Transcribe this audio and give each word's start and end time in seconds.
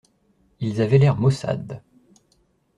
Ils 0.61 0.81
avaient 0.81 0.97
l’air 0.97 1.15
maussade. 1.15 1.83